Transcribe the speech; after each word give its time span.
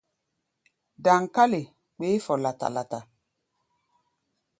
Daŋkále 1.03 1.61
kpeé 1.95 2.17
fɔ 2.25 2.33
lata-lata. 2.43 2.99